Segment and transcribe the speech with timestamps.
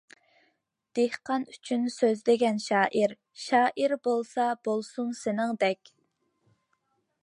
[0.99, 3.15] دېھقان ئۈچۈن سۆزلىگەن شائىر،
[3.45, 5.99] شائىر بولسا بولسۇن سېنىڭدەك.